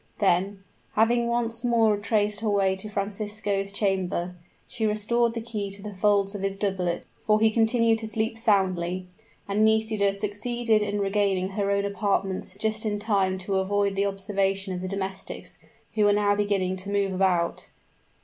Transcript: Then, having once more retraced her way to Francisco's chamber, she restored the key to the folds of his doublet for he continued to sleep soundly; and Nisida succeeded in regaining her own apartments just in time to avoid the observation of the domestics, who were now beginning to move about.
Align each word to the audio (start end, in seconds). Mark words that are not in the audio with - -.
Then, 0.17 0.63
having 0.93 1.27
once 1.27 1.63
more 1.63 1.93
retraced 1.95 2.39
her 2.39 2.49
way 2.49 2.75
to 2.75 2.89
Francisco's 2.89 3.71
chamber, 3.71 4.33
she 4.67 4.87
restored 4.87 5.35
the 5.35 5.41
key 5.41 5.69
to 5.69 5.83
the 5.83 5.93
folds 5.93 6.33
of 6.33 6.41
his 6.41 6.57
doublet 6.57 7.05
for 7.27 7.39
he 7.39 7.51
continued 7.51 7.99
to 7.99 8.07
sleep 8.07 8.35
soundly; 8.35 9.05
and 9.47 9.63
Nisida 9.63 10.11
succeeded 10.11 10.81
in 10.81 10.99
regaining 11.01 11.49
her 11.49 11.69
own 11.69 11.85
apartments 11.85 12.57
just 12.59 12.83
in 12.83 12.97
time 12.97 13.37
to 13.45 13.57
avoid 13.57 13.95
the 13.95 14.07
observation 14.07 14.73
of 14.73 14.81
the 14.81 14.87
domestics, 14.87 15.59
who 15.93 16.05
were 16.05 16.13
now 16.13 16.35
beginning 16.35 16.77
to 16.77 16.89
move 16.89 17.13
about. 17.13 17.69